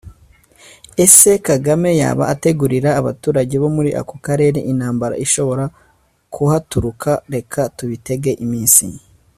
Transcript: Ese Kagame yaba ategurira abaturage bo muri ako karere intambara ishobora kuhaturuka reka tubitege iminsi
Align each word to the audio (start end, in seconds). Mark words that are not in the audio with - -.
Ese 1.03 1.31
Kagame 1.47 1.89
yaba 2.01 2.23
ategurira 2.33 2.89
abaturage 2.99 3.55
bo 3.61 3.69
muri 3.75 3.89
ako 4.01 4.15
karere 4.25 4.59
intambara 4.71 5.15
ishobora 5.25 5.63
kuhaturuka 6.33 7.11
reka 7.35 7.61
tubitege 7.77 8.31
iminsi 8.45 8.85